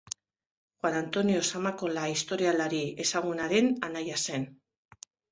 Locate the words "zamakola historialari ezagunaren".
1.49-3.69